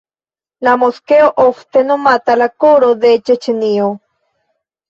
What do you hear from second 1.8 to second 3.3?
nomata "la koro de